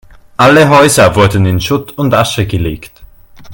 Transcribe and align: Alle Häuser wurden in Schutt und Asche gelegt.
Alle 0.35 0.67
Häuser 0.67 1.15
wurden 1.15 1.45
in 1.45 1.61
Schutt 1.61 1.91
und 1.95 2.15
Asche 2.15 2.47
gelegt. 2.47 3.03